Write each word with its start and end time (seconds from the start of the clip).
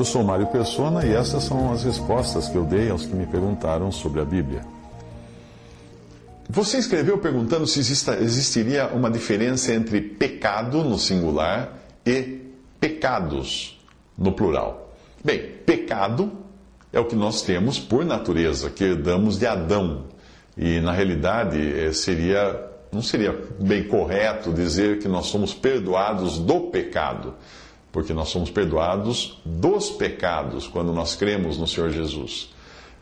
Eu 0.00 0.04
sou 0.06 0.24
Mário 0.24 0.46
Persona 0.46 1.04
e 1.04 1.12
essas 1.12 1.44
são 1.44 1.70
as 1.70 1.84
respostas 1.84 2.48
que 2.48 2.56
eu 2.56 2.64
dei 2.64 2.88
aos 2.88 3.04
que 3.04 3.14
me 3.14 3.26
perguntaram 3.26 3.92
sobre 3.92 4.22
a 4.22 4.24
Bíblia. 4.24 4.62
Você 6.48 6.78
escreveu 6.78 7.18
perguntando 7.18 7.66
se 7.66 7.80
existiria 7.80 8.86
uma 8.94 9.10
diferença 9.10 9.74
entre 9.74 10.00
pecado 10.00 10.82
no 10.82 10.98
singular 10.98 11.78
e 12.06 12.40
pecados 12.80 13.78
no 14.16 14.32
plural. 14.32 14.90
Bem, 15.22 15.56
pecado 15.66 16.32
é 16.90 16.98
o 16.98 17.04
que 17.04 17.14
nós 17.14 17.42
temos 17.42 17.78
por 17.78 18.02
natureza, 18.02 18.70
que 18.70 18.82
herdamos 18.82 19.38
de 19.38 19.46
Adão. 19.46 20.04
E 20.56 20.80
na 20.80 20.92
realidade 20.92 21.58
eh, 21.78 21.92
seria 21.92 22.70
não 22.90 23.02
seria 23.02 23.38
bem 23.60 23.84
correto 23.84 24.50
dizer 24.50 24.98
que 24.98 25.06
nós 25.06 25.26
somos 25.26 25.54
perdoados 25.54 26.38
do 26.38 26.70
pecado, 26.72 27.34
porque 27.92 28.12
nós 28.12 28.28
somos 28.28 28.50
perdoados 28.50 29.40
dos 29.44 29.90
pecados 29.90 30.68
quando 30.68 30.92
nós 30.92 31.14
cremos 31.14 31.58
no 31.58 31.66
Senhor 31.66 31.90
Jesus. 31.90 32.50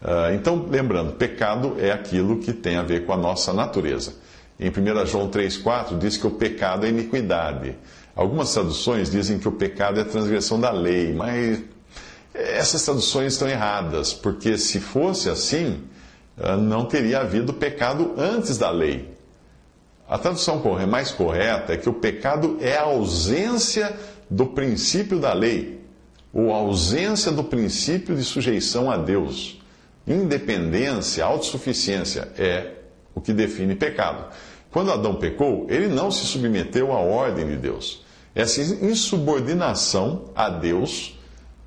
Uh, 0.00 0.34
então, 0.34 0.66
lembrando, 0.68 1.12
pecado 1.12 1.76
é 1.78 1.90
aquilo 1.90 2.38
que 2.38 2.52
tem 2.52 2.76
a 2.76 2.82
ver 2.82 3.04
com 3.04 3.12
a 3.12 3.16
nossa 3.16 3.52
natureza. 3.52 4.14
Em 4.58 4.70
1 4.70 5.06
João 5.06 5.28
3,4 5.28 5.98
diz 5.98 6.16
que 6.16 6.26
o 6.26 6.30
pecado 6.30 6.86
é 6.86 6.88
iniquidade. 6.88 7.76
Algumas 8.14 8.52
traduções 8.52 9.10
dizem 9.10 9.38
que 9.38 9.46
o 9.46 9.52
pecado 9.52 10.00
é 10.00 10.04
transgressão 10.04 10.58
da 10.58 10.70
lei, 10.70 11.12
mas 11.12 11.62
essas 12.34 12.84
traduções 12.84 13.34
estão 13.34 13.48
erradas, 13.48 14.12
porque 14.12 14.58
se 14.58 14.80
fosse 14.80 15.28
assim, 15.30 15.82
ah, 16.36 16.56
não 16.56 16.84
teria 16.84 17.20
havido 17.20 17.52
pecado 17.52 18.14
antes 18.16 18.58
da 18.58 18.70
lei. 18.70 19.16
A 20.08 20.16
tradução 20.16 20.62
mais 20.88 21.10
correta 21.10 21.74
é 21.74 21.76
que 21.76 21.88
o 21.88 21.92
pecado 21.92 22.56
é 22.60 22.76
a 22.76 22.82
ausência 22.82 23.94
do 24.30 24.46
princípio 24.46 25.18
da 25.18 25.32
lei, 25.32 25.80
ou 26.32 26.52
ausência 26.52 27.32
do 27.32 27.44
princípio 27.44 28.14
de 28.14 28.22
sujeição 28.22 28.90
a 28.90 28.96
Deus. 28.96 29.60
Independência, 30.06 31.24
autossuficiência 31.24 32.28
é 32.36 32.72
o 33.14 33.20
que 33.20 33.32
define 33.32 33.74
pecado. 33.74 34.26
Quando 34.70 34.92
Adão 34.92 35.14
pecou, 35.14 35.66
ele 35.68 35.88
não 35.88 36.10
se 36.10 36.26
submeteu 36.26 36.92
à 36.92 37.00
ordem 37.00 37.46
de 37.46 37.56
Deus. 37.56 38.04
Essa 38.34 38.60
insubordinação 38.60 40.30
a 40.34 40.48
Deus 40.48 41.18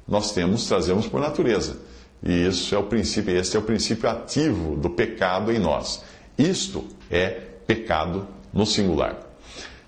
nós 0.07 0.31
temos, 0.31 0.67
trazemos 0.67 1.07
por 1.07 1.19
natureza. 1.19 1.77
E 2.23 2.47
isso 2.47 2.75
é 2.75 2.77
o 2.77 2.83
princípio, 2.83 3.35
esse 3.35 3.55
é 3.55 3.59
o 3.59 3.63
princípio 3.63 4.09
ativo 4.09 4.75
do 4.75 4.89
pecado 4.89 5.51
em 5.51 5.57
nós. 5.57 6.03
Isto 6.37 6.85
é 7.09 7.29
pecado 7.65 8.27
no 8.53 8.65
singular. 8.65 9.30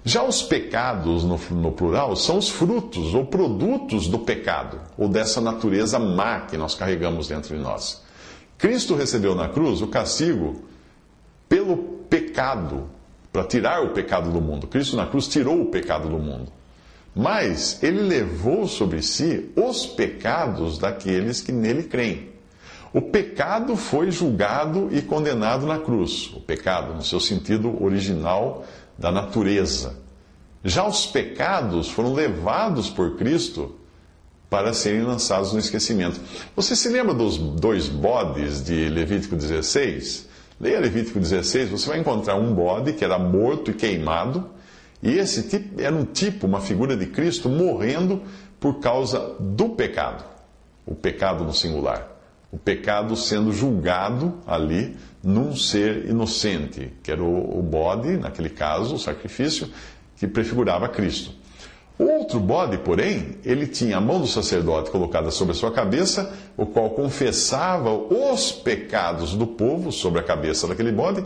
Já 0.05 0.21
os 0.21 0.41
pecados 0.41 1.23
no, 1.23 1.39
no, 1.51 1.71
plural 1.71 2.15
são 2.15 2.37
os 2.37 2.49
frutos 2.49 3.13
ou 3.13 3.25
produtos 3.25 4.07
do 4.07 4.19
pecado, 4.19 4.81
ou 4.97 5.07
dessa 5.07 5.39
natureza 5.39 5.97
má 5.97 6.41
que 6.41 6.57
nós 6.57 6.75
carregamos 6.75 7.29
dentro 7.29 7.55
de 7.55 7.61
nós. 7.61 8.01
Cristo 8.57 8.95
recebeu 8.95 9.33
na 9.33 9.47
cruz 9.47 9.81
o 9.81 9.87
castigo 9.87 10.61
pelo 11.47 11.77
pecado, 12.09 12.89
para 13.31 13.45
tirar 13.45 13.81
o 13.81 13.91
pecado 13.91 14.29
do 14.29 14.41
mundo. 14.41 14.67
Cristo 14.67 14.97
na 14.97 15.07
cruz 15.07 15.27
tirou 15.27 15.61
o 15.61 15.65
pecado 15.67 16.09
do 16.09 16.19
mundo. 16.19 16.51
Mas 17.15 17.81
ele 17.81 18.01
levou 18.01 18.67
sobre 18.67 19.01
si 19.01 19.51
os 19.55 19.85
pecados 19.85 20.77
daqueles 20.77 21.41
que 21.41 21.51
nele 21.51 21.83
creem. 21.83 22.32
O 22.93 23.01
pecado 23.01 23.75
foi 23.75 24.11
julgado 24.11 24.87
e 24.91 25.01
condenado 25.01 25.65
na 25.65 25.79
cruz. 25.79 26.31
O 26.35 26.39
pecado, 26.39 26.93
no 26.93 27.03
seu 27.03 27.19
sentido 27.19 27.83
original 27.83 28.63
da 28.97 29.11
natureza. 29.11 29.97
Já 30.63 30.87
os 30.87 31.07
pecados 31.07 31.89
foram 31.89 32.13
levados 32.13 32.89
por 32.91 33.17
Cristo 33.17 33.75
para 34.47 34.71
serem 34.73 35.01
lançados 35.01 35.51
no 35.51 35.59
esquecimento. 35.59 36.21
Você 36.55 36.75
se 36.75 36.87
lembra 36.87 37.15
dos 37.15 37.37
dois 37.37 37.89
bodes 37.89 38.63
de 38.63 38.87
Levítico 38.89 39.35
16? 39.35 40.29
Leia 40.61 40.79
Levítico 40.79 41.19
16, 41.19 41.69
você 41.69 41.89
vai 41.89 41.99
encontrar 41.99 42.35
um 42.35 42.53
bode 42.53 42.93
que 42.93 43.03
era 43.03 43.17
morto 43.17 43.71
e 43.71 43.73
queimado 43.73 44.51
e 45.01 45.17
esse 45.17 45.49
tipo, 45.49 45.81
era 45.81 45.93
um 45.93 46.05
tipo, 46.05 46.47
uma 46.47 46.61
figura 46.61 46.95
de 46.95 47.07
Cristo 47.07 47.49
morrendo 47.49 48.21
por 48.57 48.79
causa 48.79 49.35
do 49.37 49.69
pecado. 49.69 50.23
O 50.85 50.95
pecado 50.95 51.43
no 51.43 51.53
singular. 51.53 52.12
O 52.53 52.57
pecado 52.57 53.15
sendo 53.15 53.51
julgado 53.51 54.35
ali 54.45 54.95
num 55.23 55.55
ser 55.55 56.05
inocente, 56.05 56.93
que 57.01 57.11
era 57.11 57.23
o, 57.23 57.57
o 57.57 57.63
bode, 57.63 58.15
naquele 58.15 58.49
caso, 58.49 58.93
o 58.93 58.99
sacrifício, 58.99 59.67
que 60.15 60.27
prefigurava 60.27 60.87
Cristo. 60.87 61.31
Outro 61.97 62.39
bode, 62.39 62.77
porém, 62.77 63.37
ele 63.43 63.65
tinha 63.65 63.97
a 63.97 64.01
mão 64.01 64.21
do 64.21 64.27
sacerdote 64.27 64.91
colocada 64.91 65.31
sobre 65.31 65.53
a 65.53 65.55
sua 65.55 65.71
cabeça, 65.71 66.31
o 66.55 66.67
qual 66.67 66.91
confessava 66.91 67.91
os 67.91 68.51
pecados 68.51 69.35
do 69.35 69.47
povo 69.47 69.91
sobre 69.91 70.19
a 70.19 70.23
cabeça 70.23 70.67
daquele 70.67 70.91
bode, 70.91 71.25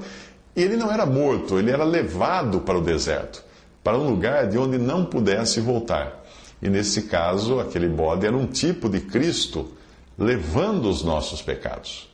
e 0.55 0.61
ele 0.61 0.77
não 0.77 0.89
era 0.89 1.05
morto, 1.05 1.59
ele 1.59 1.71
era 1.71 1.83
levado 1.83 2.61
para 2.61 2.77
o 2.77 2.81
deserto 2.81 3.45
para 3.87 3.97
um 3.97 4.09
lugar 4.09 4.47
de 4.47 4.57
onde 4.57 4.77
não 4.77 5.05
pudesse 5.05 5.61
voltar. 5.61 6.21
E 6.61 6.69
nesse 6.69 7.03
caso, 7.03 7.57
aquele 7.61 7.87
bode 7.87 8.25
era 8.25 8.35
um 8.35 8.45
tipo 8.45 8.89
de 8.89 8.99
Cristo 8.99 9.71
levando 10.17 10.89
os 10.89 11.03
nossos 11.03 11.41
pecados. 11.41 12.09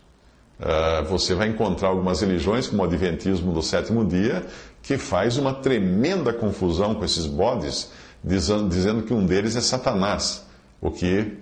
Uh, 0.59 1.03
você 1.05 1.33
vai 1.33 1.47
encontrar 1.47 1.89
algumas 1.89 2.21
religiões, 2.21 2.67
como 2.67 2.81
o 2.81 2.85
Adventismo 2.85 3.53
do 3.53 3.61
sétimo 3.61 4.05
dia, 4.05 4.45
que 4.81 4.97
faz 4.97 5.37
uma 5.37 5.53
tremenda 5.53 6.33
confusão 6.33 6.93
com 6.93 7.03
esses 7.03 7.25
bodes, 7.25 7.91
dizendo 8.23 9.03
que 9.03 9.13
um 9.13 9.25
deles 9.25 9.55
é 9.55 9.61
Satanás, 9.61 10.45
o 10.79 10.91
que 10.91 11.37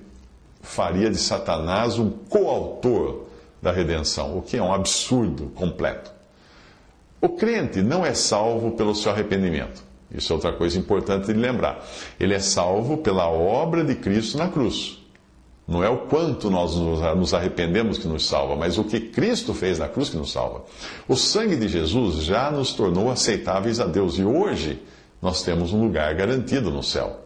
faria 0.62 1.10
de 1.10 1.18
Satanás 1.18 1.98
um 1.98 2.10
coautor 2.10 3.26
da 3.62 3.72
redenção, 3.72 4.38
o 4.38 4.42
que 4.42 4.58
é 4.58 4.64
um 4.64 4.74
absurdo 4.74 5.48
completo. 5.56 6.12
O 7.20 7.30
crente 7.30 7.82
não 7.82 8.06
é 8.06 8.14
salvo 8.14 8.72
pelo 8.72 8.96
seu 8.96 9.12
arrependimento. 9.12 9.84
Isso 10.14 10.34
é 10.34 10.36
outra 10.36 10.52
coisa 10.52 10.78
importante 10.78 11.28
de 11.28 11.34
lembrar. 11.34 11.86
Ele 12.20 12.34
é 12.34 12.40
salvo 12.40 12.98
pela 12.98 13.28
obra 13.28 13.84
de 13.84 13.96
Cristo 13.96 14.38
na 14.38 14.50
cruz. 14.50 15.01
Não 15.72 15.82
é 15.82 15.90
o 15.90 16.00
quanto 16.00 16.50
nós 16.50 16.76
nos 16.76 17.34
arrependemos 17.34 17.98
que 17.98 18.06
nos 18.06 18.28
salva, 18.28 18.58
mas 18.58 18.78
o 18.78 18.84
que 18.84 19.00
Cristo 19.00 19.54
fez 19.54 19.80
na 19.80 19.88
cruz 19.88 20.10
que 20.10 20.18
nos 20.18 20.30
salva. 20.30 20.66
O 21.08 21.16
sangue 21.16 21.56
de 21.56 21.70
Jesus 21.70 22.26
já 22.26 22.52
nos 22.52 22.74
tornou 22.74 23.10
aceitáveis 23.10 23.80
a 23.80 23.86
Deus 23.86 24.20
e 24.20 24.24
hoje 24.26 24.84
nós 25.22 25.44
temos 25.44 25.72
um 25.72 25.82
lugar 25.82 26.14
garantido 26.14 26.70
no 26.70 26.84
céu. 26.84 27.22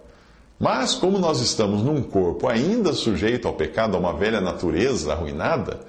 Mas, 0.59 0.94
como 0.94 1.17
nós 1.17 1.41
estamos 1.41 1.81
num 1.81 2.03
corpo 2.03 2.47
ainda 2.47 2.94
sujeito 2.94 3.47
ao 3.47 3.55
pecado, 3.55 3.97
a 3.97 4.00
uma 4.00 4.13
velha 4.13 4.39
natureza 4.39 5.11
arruinada, 5.11 5.79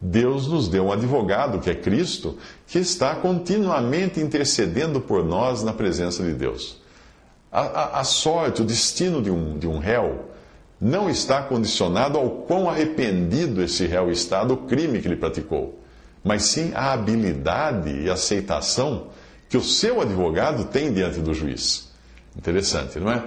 Deus 0.00 0.48
nos 0.48 0.66
deu 0.66 0.86
um 0.86 0.92
advogado, 0.92 1.60
que 1.60 1.70
é 1.70 1.74
Cristo, 1.76 2.36
que 2.66 2.80
está 2.80 3.14
continuamente 3.14 4.18
intercedendo 4.18 5.00
por 5.00 5.24
nós 5.24 5.62
na 5.62 5.72
presença 5.72 6.24
de 6.24 6.32
Deus. 6.32 6.80
A, 7.52 7.60
a, 7.60 8.00
a 8.00 8.04
sorte, 8.04 8.62
o 8.62 8.64
destino 8.64 9.22
de 9.22 9.30
um, 9.30 9.56
de 9.56 9.68
um 9.68 9.78
réu, 9.78 10.28
não 10.80 11.10
está 11.10 11.42
condicionado 11.42 12.16
ao 12.16 12.30
quão 12.30 12.68
arrependido 12.70 13.62
esse 13.62 13.86
réu 13.86 14.10
está 14.10 14.42
do 14.44 14.56
crime 14.56 15.00
que 15.00 15.08
ele 15.08 15.16
praticou, 15.16 15.78
mas 16.24 16.44
sim 16.44 16.72
a 16.74 16.92
habilidade 16.92 17.90
e 17.90 18.08
aceitação 18.08 19.08
que 19.48 19.56
o 19.56 19.62
seu 19.62 20.00
advogado 20.00 20.64
tem 20.66 20.92
diante 20.92 21.20
do 21.20 21.34
juiz. 21.34 21.90
Interessante, 22.36 22.98
não 22.98 23.10
é? 23.10 23.24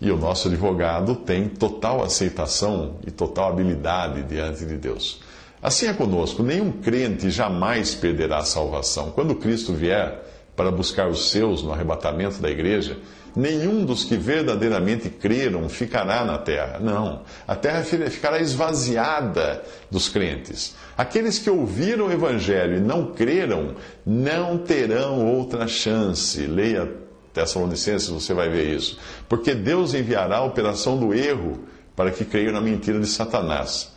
E 0.00 0.10
o 0.10 0.16
nosso 0.16 0.48
advogado 0.48 1.16
tem 1.16 1.48
total 1.48 2.02
aceitação 2.02 2.96
e 3.06 3.10
total 3.10 3.50
habilidade 3.50 4.22
diante 4.22 4.64
de 4.64 4.76
Deus. 4.76 5.20
Assim 5.60 5.88
é 5.88 5.92
conosco, 5.92 6.42
nenhum 6.42 6.70
crente 6.70 7.30
jamais 7.30 7.94
perderá 7.94 8.38
a 8.38 8.44
salvação. 8.44 9.10
Quando 9.10 9.34
Cristo 9.34 9.72
vier 9.72 10.27
para 10.58 10.72
buscar 10.72 11.06
os 11.06 11.30
seus 11.30 11.62
no 11.62 11.72
arrebatamento 11.72 12.42
da 12.42 12.50
igreja, 12.50 12.98
nenhum 13.36 13.84
dos 13.84 14.02
que 14.02 14.16
verdadeiramente 14.16 15.08
creram 15.08 15.68
ficará 15.68 16.24
na 16.24 16.36
terra. 16.36 16.80
Não. 16.80 17.22
A 17.46 17.54
terra 17.54 17.84
ficará 17.84 18.40
esvaziada 18.40 19.62
dos 19.88 20.08
crentes. 20.08 20.74
Aqueles 20.96 21.38
que 21.38 21.48
ouviram 21.48 22.08
o 22.08 22.12
evangelho 22.12 22.78
e 22.78 22.80
não 22.80 23.12
creram, 23.12 23.76
não 24.04 24.58
terão 24.58 25.24
outra 25.24 25.68
chance. 25.68 26.44
Leia 26.44 26.92
Tessalonicenses 27.32 28.08
você 28.08 28.34
vai 28.34 28.48
ver 28.48 28.74
isso. 28.74 28.98
Porque 29.28 29.54
Deus 29.54 29.94
enviará 29.94 30.38
a 30.38 30.44
operação 30.44 30.98
do 30.98 31.14
erro 31.14 31.60
para 31.94 32.10
que 32.10 32.24
creiam 32.24 32.52
na 32.52 32.60
mentira 32.60 32.98
de 32.98 33.06
Satanás. 33.06 33.92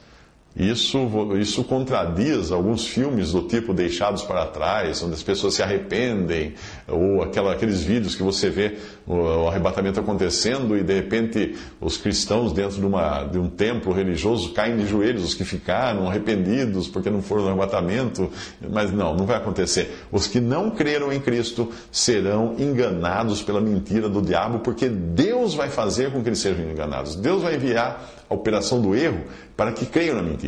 Isso, 0.53 0.97
isso 1.39 1.63
contradiz 1.63 2.51
alguns 2.51 2.85
filmes 2.85 3.31
do 3.31 3.43
tipo 3.43 3.73
Deixados 3.73 4.21
para 4.21 4.45
Trás, 4.47 5.01
onde 5.01 5.13
as 5.13 5.23
pessoas 5.23 5.53
se 5.53 5.63
arrependem, 5.63 6.55
ou 6.89 7.23
aquela, 7.23 7.53
aqueles 7.53 7.81
vídeos 7.81 8.15
que 8.15 8.23
você 8.23 8.49
vê 8.49 8.77
o, 9.07 9.13
o, 9.13 9.47
arrebatamento 9.47 10.01
acontecendo 10.01 10.77
e 10.77 10.83
de 10.83 10.93
repente 10.93 11.55
os 11.79 11.95
cristãos 11.95 12.51
dentro 12.51 12.81
de, 12.81 12.85
uma, 12.85 13.23
de 13.23 13.39
um 13.39 13.49
templo 13.49 13.93
religioso 13.93 14.51
caem 14.51 14.75
de 14.75 14.85
joelhos, 14.85 15.23
os 15.23 15.33
que 15.33 15.45
ficaram 15.45 16.09
arrependidos 16.09 16.89
porque 16.89 17.09
não 17.09 17.21
foram 17.21 17.43
no 17.43 17.49
arrebatamento. 17.49 18.29
Mas 18.69 18.91
não, 18.91 19.15
não 19.15 19.25
vai 19.25 19.37
acontecer. 19.37 20.05
Os 20.11 20.27
que 20.27 20.41
não 20.41 20.69
creram 20.69 21.13
em 21.13 21.19
Cristo 21.19 21.71
serão 21.89 22.55
enganados 22.59 23.41
pela 23.41 23.61
mentira 23.61 24.09
do 24.09 24.21
diabo, 24.21 24.59
porque 24.59 24.89
Deus 24.89 25.53
vai 25.53 25.69
fazer 25.69 26.11
com 26.11 26.21
que 26.21 26.27
eles 26.27 26.39
sejam 26.39 26.69
enganados. 26.69 27.15
Deus 27.15 27.41
vai 27.41 27.55
enviar 27.55 28.05
a 28.29 28.33
operação 28.33 28.81
do 28.81 28.95
erro 28.95 29.21
para 29.55 29.71
que 29.71 29.85
creiam 29.85 30.15
na 30.15 30.23
mentira. 30.23 30.40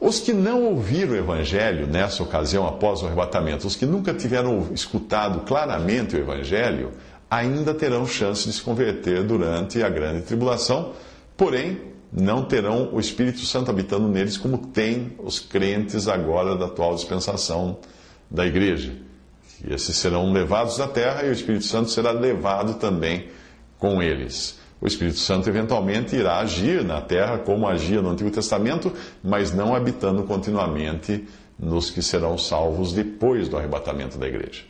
Os 0.00 0.18
que 0.18 0.32
não 0.32 0.64
ouviram 0.64 1.12
o 1.12 1.16
Evangelho 1.16 1.86
nessa 1.86 2.22
ocasião 2.22 2.66
após 2.66 3.02
o 3.02 3.06
arrebatamento, 3.06 3.66
os 3.66 3.76
que 3.76 3.84
nunca 3.84 4.14
tiveram 4.14 4.68
escutado 4.72 5.40
claramente 5.40 6.16
o 6.16 6.18
Evangelho, 6.18 6.92
ainda 7.30 7.74
terão 7.74 8.06
chance 8.06 8.46
de 8.46 8.54
se 8.54 8.62
converter 8.62 9.22
durante 9.22 9.82
a 9.82 9.88
grande 9.88 10.22
tribulação, 10.22 10.92
porém 11.36 11.80
não 12.12 12.44
terão 12.44 12.92
o 12.92 12.98
Espírito 12.98 13.40
Santo 13.40 13.70
habitando 13.70 14.08
neles 14.08 14.36
como 14.36 14.58
tem 14.58 15.12
os 15.18 15.38
crentes 15.38 16.08
agora 16.08 16.56
da 16.56 16.66
atual 16.66 16.94
dispensação 16.94 17.78
da 18.28 18.46
igreja. 18.46 18.92
E 19.64 19.72
esses 19.72 19.96
serão 19.96 20.32
levados 20.32 20.80
à 20.80 20.88
terra 20.88 21.24
e 21.24 21.28
o 21.28 21.32
Espírito 21.32 21.64
Santo 21.64 21.90
será 21.90 22.10
levado 22.10 22.74
também 22.74 23.28
com 23.78 24.02
eles. 24.02 24.58
O 24.80 24.86
Espírito 24.86 25.18
Santo 25.18 25.48
eventualmente 25.48 26.16
irá 26.16 26.38
agir 26.38 26.82
na 26.82 27.00
terra 27.00 27.38
como 27.38 27.68
agia 27.68 28.00
no 28.00 28.10
Antigo 28.10 28.30
Testamento, 28.30 28.92
mas 29.22 29.52
não 29.52 29.74
habitando 29.74 30.22
continuamente 30.24 31.26
nos 31.58 31.90
que 31.90 32.00
serão 32.00 32.38
salvos 32.38 32.92
depois 32.92 33.48
do 33.48 33.58
arrebatamento 33.58 34.16
da 34.16 34.26
igreja. 34.26 34.62